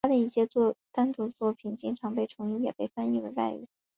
[0.03, 0.47] 他的一些
[0.91, 3.67] 单独的作品经常被重印也被翻译为外语。